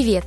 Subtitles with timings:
[0.00, 0.24] Привет!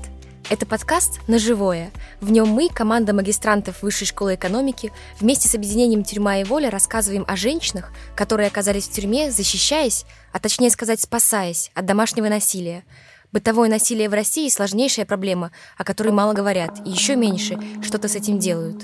[0.51, 1.89] Это подкаст «На живое».
[2.21, 7.25] В нем мы, команда магистрантов Высшей школы экономики, вместе с объединением «Тюрьма и воля» рассказываем
[7.27, 12.83] о женщинах, которые оказались в тюрьме, защищаясь, а точнее сказать, спасаясь от домашнего насилия.
[13.31, 18.15] Бытовое насилие в России– сложнейшая проблема, о которой мало говорят, и еще меньше что-то с
[18.15, 18.83] этим делают.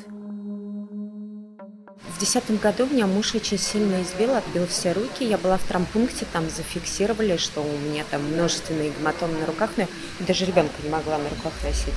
[2.07, 5.23] В десятом году меня муж очень сильно избил, отбил все руки.
[5.23, 9.83] Я была в травмпункте, там зафиксировали, что у меня там множественные гематомы на руках, но
[9.83, 9.89] я
[10.25, 11.93] даже ребенка не могла на руках носить.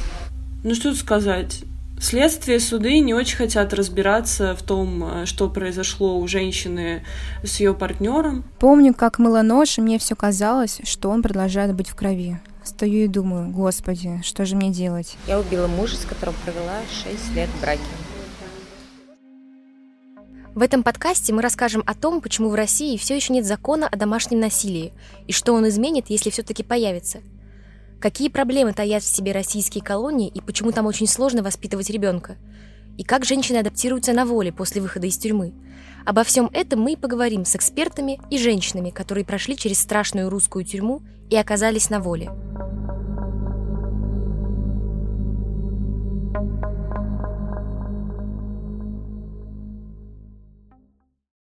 [0.65, 1.63] Ну что сказать,
[2.03, 7.05] Следствие, суды не очень хотят разбираться в том, э, что произошло у женщины
[7.45, 8.45] с ее партнером.
[8.59, 12.41] Помню, как мыла нож, и мне все казалось, что он продолжает быть в крови.
[12.65, 15.17] Стою и думаю, господи, что же мне делать?
[15.29, 17.81] Я убила мужа, с которым провела 6 лет в браке.
[20.55, 23.97] В этом подкасте мы расскажем о том, почему в России все еще нет закона о
[23.97, 24.93] домашнем насилии
[25.27, 27.21] и что он изменит, если все-таки появится.
[28.01, 32.37] Какие проблемы таят в себе российские колонии и почему там очень сложно воспитывать ребенка.
[32.99, 35.55] И как женщины адаптируются на воле после выхода из тюрьмы.
[36.05, 40.65] Обо всем этом мы и поговорим с экспертами и женщинами, которые прошли через страшную русскую
[40.65, 42.31] тюрьму и оказались на воле.